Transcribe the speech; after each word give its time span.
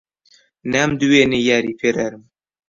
نامدوێنێ 0.71 1.39
یاری 1.49 1.73
پێرارم 1.79 2.23